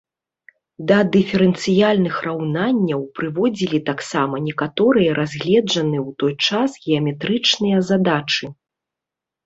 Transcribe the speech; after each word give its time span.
Да 0.91 0.95
дыферэнцыяльных 1.15 2.15
раўнанняў 2.29 3.05
прыводзілі 3.21 3.83
таксама 3.91 4.35
некаторыя 4.49 5.09
разгледжаныя 5.21 6.01
ў 6.09 6.19
той 6.25 6.33
час 6.51 6.69
геаметрычныя 6.85 7.77
задачы. 7.95 8.45